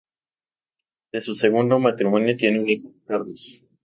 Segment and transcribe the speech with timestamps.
[1.11, 3.61] De su segundo matrimonio, tiene un hijo: Carlos.